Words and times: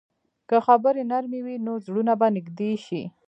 که 0.49 0.57
خبرې 0.67 1.03
نرمې 1.11 1.39
وي، 1.45 1.55
نو 1.65 1.73
زړونه 1.85 2.13
به 2.19 2.27
نږدې 2.35 2.71
شي. 2.85 3.03